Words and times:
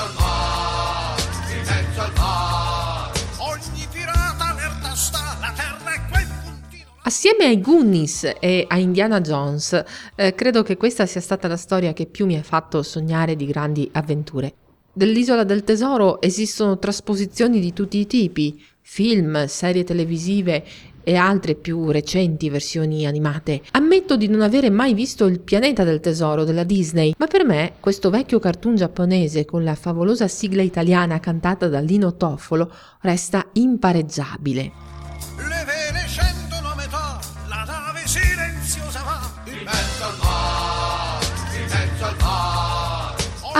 mezzo 0.00 0.04
al 0.04 0.12
mare, 0.14 1.22
in 1.52 1.64
mezzo 1.66 2.00
al 2.00 2.12
mare. 2.16 3.20
Ogni 3.38 3.86
pirata 3.92 4.52
nel 4.54 4.80
testa 4.80 5.18
la 5.40 5.52
terra 5.54 5.92
è 5.92 6.10
quel 6.10 6.26
puntino. 6.42 6.90
Assieme 7.02 7.44
ai 7.44 7.60
Goonies 7.60 8.32
e 8.40 8.64
a 8.68 8.78
Indiana 8.78 9.20
Jones, 9.20 9.84
eh, 10.14 10.34
credo 10.34 10.62
che 10.62 10.76
questa 10.76 11.06
sia 11.06 11.20
stata 11.20 11.48
la 11.48 11.56
storia 11.56 11.92
che 11.92 12.06
più 12.06 12.26
mi 12.26 12.36
ha 12.36 12.42
fatto 12.42 12.82
sognare 12.82 13.36
di 13.36 13.46
grandi 13.46 13.88
avventure. 13.92 14.54
Dell'isola 14.92 15.44
del 15.44 15.64
tesoro 15.64 16.20
esistono 16.20 16.78
trasposizioni 16.78 17.60
di 17.60 17.72
tutti 17.72 17.98
i 17.98 18.06
tipi, 18.06 18.62
film, 18.80 19.46
serie 19.46 19.84
televisive 19.84 20.64
e 21.02 21.16
altre 21.16 21.54
più 21.54 21.90
recenti 21.90 22.48
versioni 22.50 23.06
animate. 23.06 23.62
Ammetto 23.72 24.16
di 24.16 24.28
non 24.28 24.40
avere 24.40 24.70
mai 24.70 24.94
visto 24.94 25.26
Il 25.26 25.40
pianeta 25.40 25.84
del 25.84 26.00
tesoro 26.00 26.44
della 26.44 26.64
Disney, 26.64 27.14
ma 27.18 27.26
per 27.26 27.44
me 27.44 27.74
questo 27.80 28.10
vecchio 28.10 28.38
cartoon 28.38 28.76
giapponese 28.76 29.44
con 29.44 29.64
la 29.64 29.74
favolosa 29.74 30.28
sigla 30.28 30.62
italiana 30.62 31.20
cantata 31.20 31.68
da 31.68 31.80
Lino 31.80 32.16
Toffolo 32.16 32.70
resta 33.00 33.46
impareggiabile. 33.52 34.89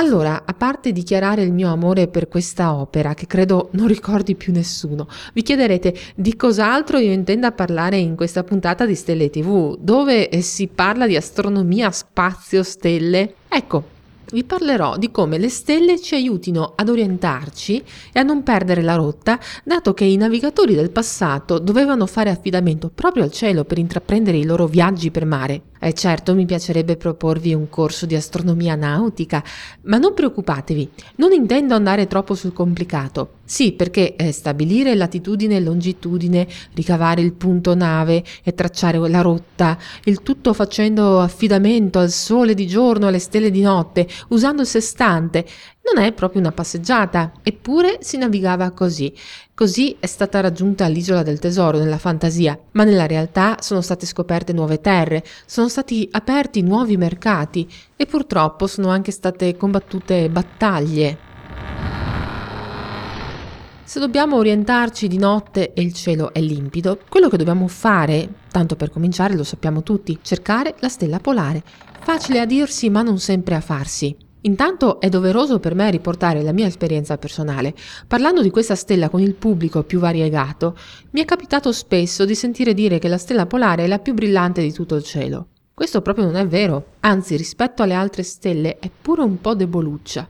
Allora, 0.00 0.44
a 0.46 0.54
parte 0.54 0.92
dichiarare 0.92 1.42
il 1.42 1.52
mio 1.52 1.70
amore 1.70 2.08
per 2.08 2.26
questa 2.26 2.72
opera, 2.72 3.12
che 3.12 3.26
credo 3.26 3.68
non 3.72 3.86
ricordi 3.86 4.34
più 4.34 4.50
nessuno, 4.50 5.06
vi 5.34 5.42
chiederete 5.42 5.94
di 6.14 6.36
cos'altro 6.36 6.96
io 6.96 7.12
intenda 7.12 7.52
parlare 7.52 7.98
in 7.98 8.16
questa 8.16 8.42
puntata 8.42 8.86
di 8.86 8.94
Stelle 8.94 9.28
TV, 9.28 9.76
dove 9.78 10.30
eh, 10.30 10.40
si 10.40 10.68
parla 10.68 11.06
di 11.06 11.16
astronomia, 11.16 11.90
spazio, 11.90 12.62
stelle. 12.62 13.34
Ecco, 13.46 13.84
vi 14.32 14.42
parlerò 14.42 14.96
di 14.96 15.10
come 15.10 15.36
le 15.36 15.50
stelle 15.50 16.00
ci 16.00 16.14
aiutino 16.14 16.72
ad 16.76 16.88
orientarci 16.88 17.84
e 18.10 18.18
a 18.18 18.22
non 18.22 18.42
perdere 18.42 18.80
la 18.80 18.94
rotta, 18.94 19.38
dato 19.64 19.92
che 19.92 20.04
i 20.04 20.16
navigatori 20.16 20.74
del 20.74 20.90
passato 20.90 21.58
dovevano 21.58 22.06
fare 22.06 22.30
affidamento 22.30 22.88
proprio 22.88 23.22
al 23.22 23.32
cielo 23.32 23.64
per 23.64 23.76
intraprendere 23.76 24.38
i 24.38 24.46
loro 24.46 24.66
viaggi 24.66 25.10
per 25.10 25.26
mare. 25.26 25.62
Eh 25.82 25.94
certo, 25.94 26.34
mi 26.34 26.44
piacerebbe 26.44 26.98
proporvi 26.98 27.54
un 27.54 27.70
corso 27.70 28.04
di 28.04 28.14
astronomia 28.14 28.74
nautica, 28.74 29.42
ma 29.84 29.96
non 29.96 30.12
preoccupatevi, 30.12 30.90
non 31.16 31.32
intendo 31.32 31.74
andare 31.74 32.06
troppo 32.06 32.34
sul 32.34 32.52
complicato. 32.52 33.38
Sì, 33.46 33.72
perché 33.72 34.14
eh, 34.14 34.30
stabilire 34.30 34.94
latitudine 34.94 35.56
e 35.56 35.60
longitudine, 35.60 36.46
ricavare 36.74 37.22
il 37.22 37.32
punto 37.32 37.74
nave 37.74 38.22
e 38.44 38.52
tracciare 38.52 38.98
la 39.08 39.22
rotta, 39.22 39.78
il 40.04 40.22
tutto 40.22 40.52
facendo 40.52 41.18
affidamento 41.18 41.98
al 41.98 42.10
sole 42.10 42.52
di 42.52 42.66
giorno 42.66 43.06
e 43.06 43.08
alle 43.08 43.18
stelle 43.18 43.50
di 43.50 43.62
notte, 43.62 44.06
usando 44.28 44.60
il 44.60 44.68
sestante, 44.68 45.46
non 45.82 46.04
è 46.04 46.12
proprio 46.12 46.40
una 46.40 46.52
passeggiata, 46.52 47.32
eppure 47.42 47.98
si 48.00 48.16
navigava 48.16 48.70
così. 48.70 49.12
Così 49.54 49.96
è 49.98 50.06
stata 50.06 50.40
raggiunta 50.40 50.86
l'isola 50.86 51.22
del 51.22 51.38
tesoro 51.38 51.78
nella 51.78 51.98
fantasia, 51.98 52.58
ma 52.72 52.84
nella 52.84 53.06
realtà 53.06 53.56
sono 53.60 53.80
state 53.80 54.06
scoperte 54.06 54.52
nuove 54.52 54.80
terre, 54.80 55.24
sono 55.46 55.68
stati 55.68 56.08
aperti 56.12 56.62
nuovi 56.62 56.96
mercati 56.96 57.68
e 57.96 58.06
purtroppo 58.06 58.66
sono 58.66 58.88
anche 58.88 59.10
state 59.10 59.56
combattute 59.56 60.28
battaglie. 60.28 61.28
Se 63.82 63.98
dobbiamo 63.98 64.36
orientarci 64.36 65.08
di 65.08 65.18
notte 65.18 65.72
e 65.72 65.82
il 65.82 65.92
cielo 65.92 66.32
è 66.32 66.40
limpido, 66.40 67.00
quello 67.08 67.28
che 67.28 67.36
dobbiamo 67.36 67.66
fare, 67.66 68.28
tanto 68.52 68.76
per 68.76 68.90
cominciare 68.90 69.34
lo 69.34 69.42
sappiamo 69.42 69.82
tutti, 69.82 70.20
cercare 70.22 70.76
la 70.78 70.88
stella 70.88 71.18
polare. 71.18 71.64
Facile 72.00 72.38
a 72.38 72.46
dirsi 72.46 72.88
ma 72.88 73.02
non 73.02 73.18
sempre 73.18 73.56
a 73.56 73.60
farsi. 73.60 74.28
Intanto 74.42 75.00
è 75.00 75.08
doveroso 75.08 75.58
per 75.58 75.74
me 75.74 75.90
riportare 75.90 76.42
la 76.42 76.52
mia 76.52 76.66
esperienza 76.66 77.18
personale. 77.18 77.74
Parlando 78.06 78.40
di 78.40 78.50
questa 78.50 78.74
stella 78.74 79.10
con 79.10 79.20
il 79.20 79.34
pubblico 79.34 79.82
più 79.82 79.98
variegato, 79.98 80.76
mi 81.10 81.20
è 81.20 81.24
capitato 81.24 81.72
spesso 81.72 82.24
di 82.24 82.34
sentire 82.34 82.72
dire 82.72 82.98
che 82.98 83.08
la 83.08 83.18
stella 83.18 83.46
polare 83.46 83.84
è 83.84 83.86
la 83.86 83.98
più 83.98 84.14
brillante 84.14 84.62
di 84.62 84.72
tutto 84.72 84.94
il 84.94 85.04
cielo. 85.04 85.48
Questo 85.74 86.00
proprio 86.00 86.24
non 86.24 86.36
è 86.36 86.46
vero, 86.46 86.92
anzi 87.00 87.36
rispetto 87.36 87.82
alle 87.82 87.94
altre 87.94 88.22
stelle 88.22 88.78
è 88.78 88.90
pure 88.90 89.22
un 89.22 89.40
po' 89.40 89.54
deboluccia. 89.54 90.28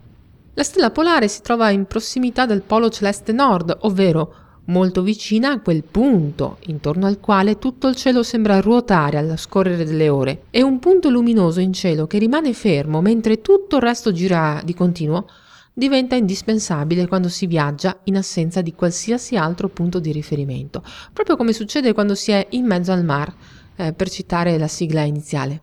La 0.54 0.62
stella 0.62 0.90
polare 0.90 1.28
si 1.28 1.42
trova 1.42 1.70
in 1.70 1.86
prossimità 1.86 2.46
del 2.46 2.62
polo 2.62 2.90
celeste 2.90 3.32
nord, 3.32 3.76
ovvero 3.82 4.34
molto 4.70 5.02
vicina 5.02 5.50
a 5.50 5.60
quel 5.60 5.82
punto 5.82 6.58
intorno 6.66 7.06
al 7.06 7.18
quale 7.18 7.58
tutto 7.58 7.88
il 7.88 7.96
cielo 7.96 8.22
sembra 8.22 8.60
ruotare 8.60 9.18
allo 9.18 9.36
scorrere 9.36 9.84
delle 9.84 10.08
ore. 10.08 10.44
È 10.50 10.62
un 10.62 10.78
punto 10.78 11.10
luminoso 11.10 11.60
in 11.60 11.72
cielo 11.72 12.06
che 12.06 12.18
rimane 12.18 12.54
fermo 12.54 13.00
mentre 13.02 13.40
tutto 13.40 13.76
il 13.76 13.82
resto 13.82 14.12
gira 14.12 14.62
di 14.64 14.72
continuo, 14.72 15.26
diventa 15.72 16.14
indispensabile 16.14 17.08
quando 17.08 17.28
si 17.28 17.46
viaggia 17.46 17.98
in 18.04 18.16
assenza 18.16 18.60
di 18.62 18.72
qualsiasi 18.74 19.36
altro 19.36 19.68
punto 19.68 19.98
di 19.98 20.12
riferimento, 20.12 20.82
proprio 21.12 21.36
come 21.36 21.52
succede 21.52 21.92
quando 21.92 22.14
si 22.14 22.30
è 22.30 22.46
in 22.50 22.64
mezzo 22.64 22.92
al 22.92 23.04
mar, 23.04 23.32
eh, 23.76 23.92
per 23.92 24.08
citare 24.08 24.56
la 24.58 24.68
sigla 24.68 25.02
iniziale. 25.02 25.62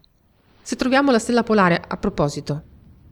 Se 0.61 0.75
troviamo 0.75 1.11
la 1.11 1.19
stella 1.19 1.43
polare, 1.43 1.81
a 1.85 1.97
proposito, 1.97 2.61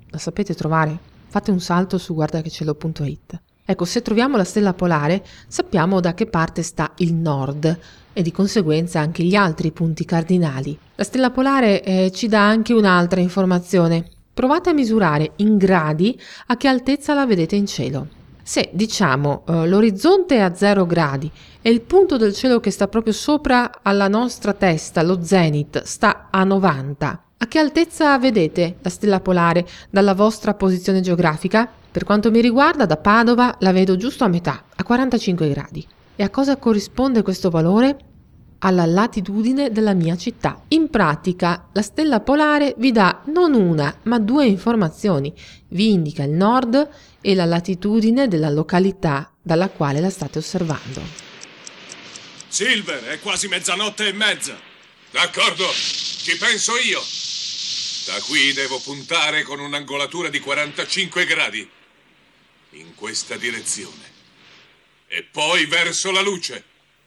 la 0.09 0.17
sapete 0.17 0.53
trovare? 0.55 0.97
Fate 1.27 1.51
un 1.51 1.59
salto 1.59 1.97
su 1.97 2.13
guardachecielo.it. 2.13 3.41
Ecco, 3.67 3.85
se 3.85 4.03
troviamo 4.03 4.37
la 4.37 4.43
stella 4.43 4.73
polare, 4.73 5.25
sappiamo 5.47 5.99
da 5.99 6.13
che 6.13 6.27
parte 6.27 6.61
sta 6.61 6.91
il 6.97 7.15
nord 7.15 7.79
e 8.13 8.21
di 8.21 8.31
conseguenza 8.31 8.99
anche 8.99 9.23
gli 9.23 9.33
altri 9.33 9.71
punti 9.71 10.05
cardinali. 10.05 10.77
La 10.93 11.03
stella 11.03 11.31
polare 11.31 11.81
eh, 11.81 12.11
ci 12.13 12.27
dà 12.27 12.47
anche 12.47 12.73
un'altra 12.73 13.19
informazione. 13.19 14.07
Provate 14.31 14.69
a 14.69 14.73
misurare 14.73 15.31
in 15.37 15.57
gradi 15.57 16.19
a 16.47 16.57
che 16.57 16.67
altezza 16.67 17.15
la 17.15 17.25
vedete 17.25 17.55
in 17.55 17.65
cielo. 17.65 18.07
Se 18.43 18.69
diciamo 18.71 19.43
eh, 19.47 19.67
l'orizzonte 19.67 20.35
è 20.35 20.41
a 20.41 20.53
0 20.53 20.85
gradi 20.85 21.31
e 21.59 21.71
il 21.71 21.81
punto 21.81 22.17
del 22.17 22.33
cielo 22.33 22.59
che 22.59 22.69
sta 22.69 22.87
proprio 22.87 23.13
sopra 23.13 23.79
alla 23.81 24.07
nostra 24.07 24.53
testa, 24.53 25.01
lo 25.01 25.23
zenith, 25.23 25.81
sta 25.81 26.27
a 26.29 26.43
90, 26.43 27.23
a 27.37 27.47
che 27.47 27.57
altezza 27.57 28.17
vedete 28.19 28.77
la 28.81 28.89
stella 28.89 29.19
polare 29.19 29.65
dalla 29.89 30.13
vostra 30.13 30.53
posizione 30.53 31.01
geografica? 31.01 31.67
Per 31.95 32.03
quanto 32.03 32.29
mi 32.29 32.41
riguarda, 32.41 32.85
da 32.85 32.97
Padova 32.97 33.55
la 33.61 33.71
vedo 33.71 33.95
giusto 33.95 34.25
a 34.25 34.27
metà, 34.27 34.65
a 34.75 34.83
45 34.83 35.47
gradi. 35.47 35.87
E 36.17 36.23
a 36.23 36.29
cosa 36.29 36.57
corrisponde 36.57 37.21
questo 37.21 37.49
valore? 37.49 37.97
Alla 38.59 38.85
latitudine 38.85 39.71
della 39.71 39.93
mia 39.93 40.17
città. 40.17 40.61
In 40.67 40.89
pratica, 40.89 41.69
la 41.71 41.81
stella 41.81 42.19
polare 42.19 42.75
vi 42.79 42.91
dà 42.91 43.21
non 43.27 43.53
una, 43.53 43.95
ma 44.03 44.19
due 44.19 44.45
informazioni. 44.45 45.33
Vi 45.69 45.93
indica 45.93 46.23
il 46.23 46.31
nord 46.31 46.89
e 47.21 47.33
la 47.33 47.45
latitudine 47.45 48.27
della 48.27 48.49
località 48.49 49.31
dalla 49.41 49.69
quale 49.69 50.01
la 50.01 50.09
state 50.09 50.39
osservando. 50.39 51.01
Silver, 52.49 53.05
è 53.05 53.21
quasi 53.21 53.47
mezzanotte 53.47 54.09
e 54.09 54.11
mezza. 54.11 54.53
D'accordo, 55.11 55.63
ci 55.71 56.35
penso 56.35 56.73
io. 56.75 56.99
Da 58.05 58.19
qui 58.27 58.51
devo 58.51 58.81
puntare 58.83 59.43
con 59.43 59.61
un'angolatura 59.61 60.27
di 60.27 60.41
45 60.41 61.25
gradi 61.25 61.74
in 62.75 62.93
questa 62.95 63.35
direzione. 63.37 64.13
E 65.07 65.25
poi 65.31 65.65
verso 65.65 66.11
la 66.11 66.21
luce. 66.21 66.63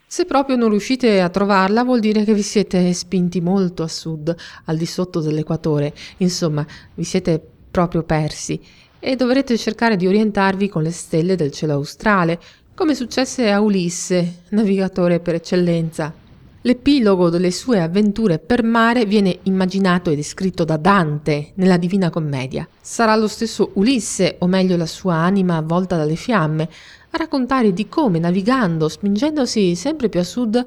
Se 0.06 0.24
proprio 0.24 0.56
non 0.56 0.70
riuscite 0.70 1.20
a 1.20 1.28
trovarla, 1.28 1.84
vuol 1.84 2.00
dire 2.00 2.25
che 2.25 2.32
vi 2.32 2.43
siete 2.43 2.93
spinti 2.94 3.43
molto 3.43 3.82
a 3.82 3.88
sud, 3.88 4.34
al 4.64 4.76
di 4.78 4.87
sotto 4.87 5.20
dell'equatore. 5.20 5.94
Insomma, 6.19 6.66
vi 6.94 7.04
siete 7.04 7.43
proprio 7.70 8.02
persi 8.02 8.58
e 8.98 9.14
dovrete 9.16 9.58
cercare 9.58 9.96
di 9.96 10.06
orientarvi 10.06 10.69
con 10.69 10.82
le 10.82 10.90
stelle 10.90 11.37
del 11.37 11.52
cielo 11.52 11.75
australe, 11.75 12.40
come 12.75 12.94
successe 12.94 13.50
a 13.50 13.60
Ulisse, 13.60 14.44
navigatore 14.50 15.20
per 15.20 15.34
eccellenza. 15.34 16.26
L'epilogo 16.69 17.31
delle 17.31 17.50
sue 17.50 17.81
avventure 17.81 18.38
per 18.38 18.62
mare 18.62 19.06
viene 19.06 19.38
immaginato 19.44 20.11
e 20.11 20.17
descritto 20.17 20.65
da 20.65 20.76
Dante 20.76 21.53
nella 21.55 21.79
Divina 21.79 22.11
Commedia. 22.11 22.69
Sarà 22.79 23.17
lo 23.17 23.26
stesso 23.26 23.70
Ulisse, 23.76 24.37
o 24.41 24.47
meglio 24.47 24.76
la 24.76 24.85
sua 24.85 25.15
anima 25.15 25.56
avvolta 25.56 25.97
dalle 25.97 26.15
fiamme, 26.15 26.69
a 27.09 27.17
raccontare 27.17 27.73
di 27.73 27.88
come, 27.88 28.19
navigando, 28.19 28.91
spingendosi 28.91 29.75
sempre 29.76 30.11
più 30.11 30.20
a 30.20 30.25
sud, 30.25 30.67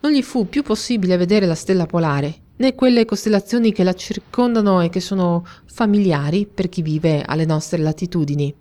non 0.00 0.10
gli 0.10 0.22
fu 0.22 0.48
più 0.48 0.64
possibile 0.64 1.16
vedere 1.16 1.46
la 1.46 1.54
stella 1.54 1.86
polare, 1.86 2.34
né 2.56 2.74
quelle 2.74 3.04
costellazioni 3.04 3.70
che 3.70 3.84
la 3.84 3.94
circondano 3.94 4.80
e 4.80 4.88
che 4.88 4.98
sono 4.98 5.46
familiari 5.66 6.48
per 6.52 6.68
chi 6.68 6.82
vive 6.82 7.22
alle 7.22 7.44
nostre 7.44 7.78
latitudini. 7.78 8.52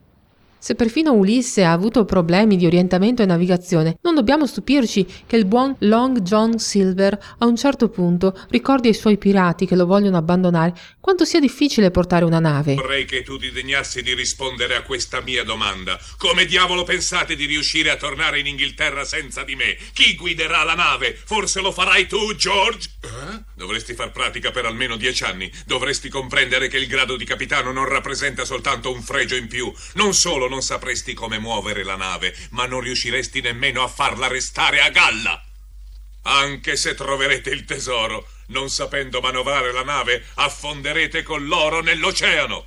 Se 0.65 0.73
perfino 0.73 1.13
Ulisse 1.13 1.63
ha 1.63 1.73
avuto 1.73 2.05
problemi 2.05 2.57
di 2.57 2.65
orientamento 2.65 3.21
e 3.21 3.27
navigazione, 3.27 3.99
non 4.01 4.15
dobbiamo 4.15 4.47
stupirci 4.47 5.05
che 5.27 5.35
il 5.35 5.45
buon 5.45 5.75
Long 5.81 6.21
John 6.21 6.57
Silver 6.57 7.35
a 7.37 7.45
un 7.45 7.55
certo 7.55 7.87
punto 7.89 8.35
ricordi 8.49 8.87
ai 8.87 8.95
suoi 8.95 9.19
pirati 9.19 9.67
che 9.67 9.75
lo 9.75 9.85
vogliono 9.85 10.17
abbandonare 10.17 10.73
quanto 10.99 11.23
sia 11.23 11.39
difficile 11.39 11.91
portare 11.91 12.25
una 12.25 12.39
nave. 12.39 12.73
Vorrei 12.73 13.05
che 13.05 13.21
tu 13.21 13.37
ti 13.37 13.51
degnassi 13.51 14.01
di 14.01 14.15
rispondere 14.15 14.75
a 14.75 14.81
questa 14.81 15.21
mia 15.21 15.43
domanda. 15.43 15.99
Come 16.17 16.45
diavolo 16.45 16.81
pensate 16.83 17.35
di 17.35 17.45
riuscire 17.45 17.91
a 17.91 17.95
tornare 17.95 18.39
in 18.39 18.47
Inghilterra 18.47 19.05
senza 19.05 19.43
di 19.43 19.55
me? 19.55 19.77
Chi 19.93 20.15
guiderà 20.15 20.63
la 20.63 20.73
nave? 20.73 21.13
Forse 21.13 21.61
lo 21.61 21.71
farai 21.71 22.07
tu, 22.07 22.35
George? 22.35 22.89
Eh? 23.03 23.43
Dovresti 23.53 23.93
far 23.93 24.11
pratica 24.11 24.49
per 24.49 24.65
almeno 24.65 24.97
dieci 24.97 25.23
anni. 25.23 25.49
Dovresti 25.67 26.09
comprendere 26.09 26.67
che 26.67 26.77
il 26.77 26.87
grado 26.87 27.17
di 27.17 27.23
capitano 27.23 27.71
non 27.71 27.87
rappresenta 27.87 28.43
soltanto 28.45 28.91
un 28.91 29.03
fregio 29.03 29.35
in 29.35 29.47
più. 29.47 29.71
Non 29.93 30.15
solo 30.15 30.49
non 30.49 30.54
sapresti 30.61 31.13
come 31.13 31.39
muovere 31.39 31.83
la 31.83 31.95
nave, 31.95 32.35
ma 32.51 32.65
non 32.65 32.81
riusciresti 32.81 33.41
nemmeno 33.41 33.83
a 33.83 33.87
farla 33.87 34.27
restare 34.27 34.81
a 34.81 34.89
galla. 34.89 35.43
Anche 36.23 36.75
se 36.75 36.95
troverete 36.95 37.51
il 37.51 37.65
tesoro, 37.65 38.27
non 38.47 38.69
sapendo 38.69 39.21
manovrare 39.21 39.71
la 39.71 39.83
nave, 39.83 40.23
affonderete 40.35 41.23
con 41.23 41.45
l'oro 41.45 41.81
nell'oceano. 41.81 42.65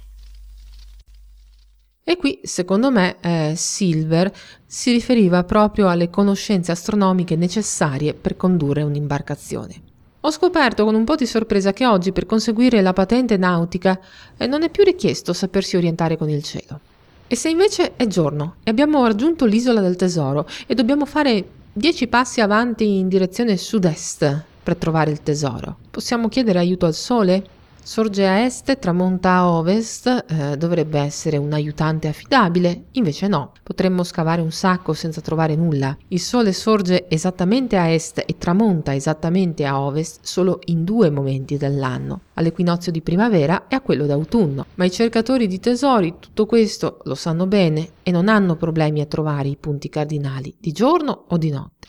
E 2.05 2.17
qui, 2.17 2.40
secondo 2.43 2.90
me, 2.90 3.19
eh, 3.20 3.52
Silver 3.55 4.32
si 4.64 4.93
riferiva 4.93 5.44
proprio 5.44 5.88
alle 5.88 6.08
conoscenze 6.08 6.73
astronomiche 6.73 7.37
necessarie 7.37 8.14
per 8.14 8.34
condurre 8.37 8.81
un'imbarcazione. 8.81 9.82
Ho 10.23 10.31
scoperto 10.31 10.84
con 10.84 10.94
un 10.94 11.05
po' 11.05 11.17
di 11.17 11.26
sorpresa 11.26 11.73
che 11.73 11.87
oggi 11.87 12.12
per 12.12 12.26
conseguire 12.26 12.81
la 12.81 12.93
patente 12.93 13.37
nautica 13.37 14.00
eh, 14.37 14.46
non 14.46 14.62
è 14.62 14.70
più 14.70 14.84
richiesto 14.84 15.32
sapersi 15.32 15.76
orientare 15.76 16.17
con 16.17 16.31
il 16.31 16.43
cielo. 16.43 16.81
E 17.30 17.36
se 17.36 17.50
invece 17.50 17.94
è 17.96 18.06
giorno 18.06 18.54
e 18.62 18.70
abbiamo 18.70 19.04
raggiunto 19.04 19.44
l'isola 19.44 19.82
del 19.82 19.96
tesoro 19.96 20.48
e 20.66 20.75
dobbiamo 20.75 21.04
fare 21.04 21.44
dieci 21.75 22.06
passi 22.06 22.40
avanti 22.40 22.96
in 22.96 23.06
direzione 23.06 23.58
sud-est 23.58 24.44
per 24.62 24.76
trovare 24.76 25.10
il 25.10 25.22
tesoro, 25.22 25.76
possiamo 25.90 26.28
chiedere 26.28 26.58
aiuto 26.58 26.86
al 26.86 26.94
sole? 26.94 27.44
Sorge 27.88 28.26
a 28.26 28.44
est 28.44 28.79
tramonta 28.79 29.31
a 29.31 29.49
ovest, 29.49 30.26
eh, 30.29 30.58
dovrebbe 30.58 31.00
essere 31.00 31.38
un 31.38 31.55
aiutante 31.55 32.06
affidabile, 32.06 32.88
invece 32.93 33.29
no, 33.29 33.52
potremmo 33.62 34.05
scavare 34.05 34.43
un 34.43 34.52
sacco 34.52 34.93
senza 34.93 35.23
trovare 35.23 35.56
nulla. 35.56 35.96
Il 36.08 36.20
sole 36.20 36.52
sorge 36.52 37.08
esattamente 37.08 37.79
a 37.79 37.88
est 37.88 38.23
e 38.26 38.37
tramonta 38.37 38.94
esattamente 38.94 39.64
a 39.64 39.81
ovest 39.81 40.19
solo 40.23 40.58
in 40.67 40.85
due 40.85 41.08
momenti 41.08 41.56
dell'anno, 41.56 42.25
all'equinozio 42.35 42.93
di 42.93 43.00
primavera 43.00 43.69
e 43.69 43.76
a 43.76 43.81
quello 43.81 44.05
d'autunno. 44.05 44.67
Ma 44.75 44.84
i 44.84 44.91
cercatori 44.91 45.46
di 45.46 45.58
tesori 45.58 46.17
tutto 46.20 46.44
questo 46.44 46.99
lo 47.05 47.14
sanno 47.14 47.46
bene 47.46 47.93
e 48.02 48.11
non 48.11 48.29
hanno 48.29 48.56
problemi 48.56 49.00
a 49.00 49.06
trovare 49.06 49.49
i 49.49 49.56
punti 49.56 49.88
cardinali 49.88 50.55
di 50.58 50.73
giorno 50.73 51.25
o 51.29 51.38
di 51.38 51.49
notte. 51.49 51.88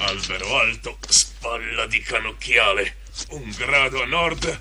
Albero 0.00 0.58
alto, 0.58 0.96
spalla 1.06 1.86
di 1.86 2.00
canocchiale 2.00 3.06
un 3.30 3.54
grado 3.56 4.02
a 4.02 4.06
nord 4.06 4.60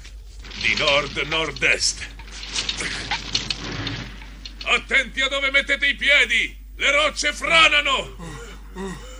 di 0.62 0.75
nord-nord-est. 0.77 2.06
Attenti 4.65 5.21
a 5.21 5.30
dove 5.30 5.51
mettete 5.51 5.88
i 5.88 5.95
piedi! 5.95 6.57
Le 6.75 6.92
rocce 6.92 7.33
franano! 7.33 8.15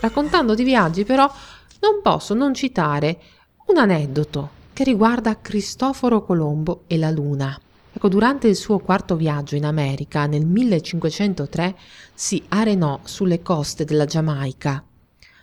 Raccontando 0.00 0.54
di 0.54 0.64
viaggi, 0.64 1.04
però, 1.04 1.32
non 1.80 2.00
posso 2.02 2.34
non 2.34 2.54
citare 2.54 3.18
un 3.66 3.78
aneddoto 3.78 4.50
che 4.72 4.84
riguarda 4.84 5.40
Cristoforo 5.40 6.24
Colombo 6.24 6.84
e 6.86 6.98
la 6.98 7.10
Luna. 7.10 7.58
Ecco, 7.92 8.08
durante 8.08 8.48
il 8.48 8.56
suo 8.56 8.78
quarto 8.78 9.16
viaggio 9.16 9.56
in 9.56 9.64
America 9.64 10.26
nel 10.26 10.44
1503 10.44 11.76
si 12.14 12.44
arenò 12.48 13.00
sulle 13.04 13.42
coste 13.42 13.84
della 13.84 14.04
Giamaica 14.04 14.84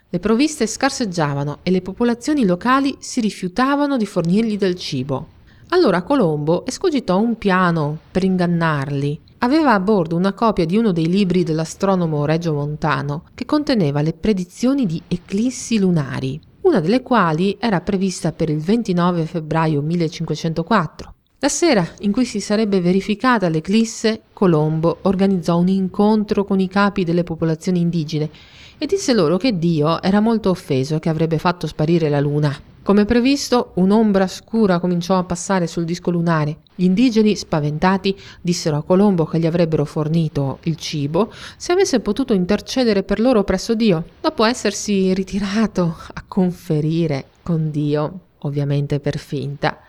le 0.10 0.20
provviste 0.20 0.68
scarseggiavano 0.68 1.60
e 1.64 1.72
le 1.72 1.82
popolazioni 1.82 2.46
locali 2.46 2.96
si 3.00 3.20
rifiutavano 3.22 3.98
di 3.98 4.06
fornirgli 4.06 4.58
del 4.58 4.76
cibo. 4.76 5.28
Allora 5.70 6.04
Colombo 6.04 6.66
escogitò 6.66 7.20
un 7.20 7.38
piano 7.38 7.98
per 8.12 8.24
ingannarli. 8.24 9.20
Aveva 9.40 9.74
a 9.74 9.80
bordo 9.80 10.16
una 10.16 10.34
copia 10.34 10.66
di 10.66 10.78
uno 10.78 10.92
dei 10.92 11.08
libri 11.08 11.44
dell'astronomo 11.44 12.26
Reggio 12.26 12.54
Montano 12.54 13.26
che 13.34 13.46
conteneva 13.46 14.02
le 14.02 14.14
predizioni 14.14 14.86
di 14.86 15.02
eclissi 15.08 15.80
lunari, 15.80 16.40
una 16.62 16.80
delle 16.80 17.02
quali 17.02 17.58
era 17.60 17.82
prevista 17.82 18.32
per 18.32 18.50
il 18.50 18.60
29 18.60 19.26
febbraio 19.26 19.82
1504. 19.82 21.15
La 21.46 21.52
sera 21.52 21.88
in 22.00 22.12
cui 22.12 22.26
si 22.26 22.40
sarebbe 22.40 22.82
verificata 22.82 23.50
l'eclisse, 23.50 24.22
Colombo 24.34 24.98
organizzò 25.04 25.60
un 25.60 25.68
incontro 25.68 26.44
con 26.44 26.60
i 26.60 26.68
capi 26.68 27.04
delle 27.04 27.24
popolazioni 27.24 27.82
indigene 27.82 28.32
e 28.80 28.88
disse 28.88 29.14
loro 29.14 29.38
che 29.38 29.56
Dio 29.60 30.02
era 30.02 30.22
molto 30.22 30.50
offeso 30.50 30.96
e 30.96 31.00
che 31.00 31.10
avrebbe 31.10 31.38
fatto 31.38 31.68
sparire 31.68 32.10
la 32.10 32.20
luna. 32.20 32.52
Come 32.82 33.06
previsto, 33.06 33.74
un'ombra 33.76 34.26
scura 34.26 34.80
cominciò 34.80 35.20
a 35.20 35.24
passare 35.24 35.68
sul 35.68 35.86
disco 35.86 36.10
lunare. 36.10 36.62
Gli 36.74 36.86
indigeni, 36.86 37.36
spaventati, 37.36 38.18
dissero 38.42 38.78
a 38.78 38.84
Colombo 38.84 39.26
che 39.26 39.38
gli 39.38 39.46
avrebbero 39.46 39.86
fornito 39.86 40.58
il 40.64 40.78
cibo 40.78 41.32
se 41.58 41.72
avesse 41.72 42.00
potuto 42.00 42.34
intercedere 42.34 43.04
per 43.04 43.20
loro 43.20 43.44
presso 43.44 43.76
Dio, 43.76 44.04
dopo 44.20 44.46
essersi 44.46 45.14
ritirato 45.14 45.96
a 46.12 46.24
conferire 46.28 47.26
con 47.44 47.70
Dio, 47.70 48.20
ovviamente 48.40 49.00
per 49.00 49.20
finta. 49.20 49.80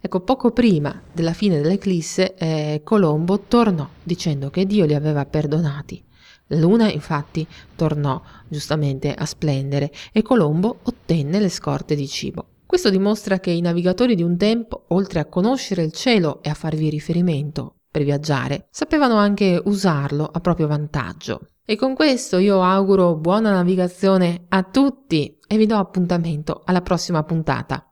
Ecco, 0.00 0.20
poco 0.20 0.50
prima 0.50 1.02
della 1.12 1.32
fine 1.32 1.60
dell'eclisse, 1.60 2.34
eh, 2.34 2.80
Colombo 2.84 3.40
tornò 3.40 3.88
dicendo 4.02 4.50
che 4.50 4.66
Dio 4.66 4.84
li 4.84 4.94
aveva 4.94 5.24
perdonati. 5.24 6.04
La 6.48 6.58
luna 6.58 6.90
infatti 6.90 7.46
tornò 7.74 8.20
giustamente 8.48 9.12
a 9.12 9.24
splendere 9.24 9.90
e 10.12 10.22
Colombo 10.22 10.78
ottenne 10.82 11.40
le 11.40 11.48
scorte 11.48 11.96
di 11.96 12.06
cibo. 12.06 12.46
Questo 12.66 12.90
dimostra 12.90 13.40
che 13.40 13.50
i 13.50 13.60
navigatori 13.60 14.14
di 14.14 14.22
un 14.22 14.36
tempo, 14.36 14.84
oltre 14.88 15.20
a 15.20 15.26
conoscere 15.26 15.82
il 15.82 15.92
cielo 15.92 16.42
e 16.42 16.50
a 16.50 16.54
farvi 16.54 16.90
riferimento 16.90 17.76
per 17.90 18.02
viaggiare, 18.02 18.66
sapevano 18.70 19.16
anche 19.16 19.60
usarlo 19.64 20.28
a 20.30 20.40
proprio 20.40 20.66
vantaggio. 20.66 21.40
E 21.64 21.76
con 21.76 21.94
questo 21.94 22.38
io 22.38 22.62
auguro 22.62 23.16
buona 23.16 23.52
navigazione 23.52 24.44
a 24.48 24.62
tutti 24.62 25.38
e 25.46 25.56
vi 25.56 25.66
do 25.66 25.76
appuntamento 25.76 26.62
alla 26.64 26.82
prossima 26.82 27.22
puntata. 27.22 27.85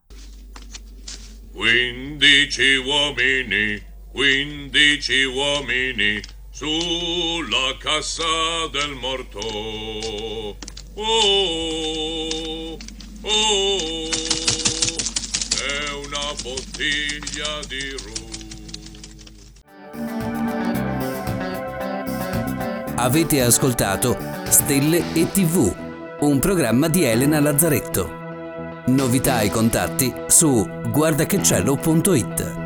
15 1.55 2.77
uomini, 2.85 3.81
15 4.11 5.25
uomini 5.27 6.21
sulla 6.51 7.77
cassa 7.79 8.25
del 8.73 8.91
morto. 9.01 9.39
Oh, 10.95 12.77
oh, 13.21 14.09
è 15.63 15.93
una 16.05 16.35
bottiglia 16.43 17.61
di 17.69 17.97
rum. 18.03 18.33
Avete 22.97 23.43
ascoltato 23.43 24.17
Stelle 24.49 25.05
e 25.15 25.31
TV, 25.31 25.73
un 26.19 26.41
programma 26.41 26.89
di 26.89 27.05
Elena 27.05 27.39
Lazzaretto. 27.39 28.24
Novità 28.87 29.41
e 29.41 29.49
contatti 29.49 30.13
su 30.27 30.69
guardachecielo.it. 30.91 32.64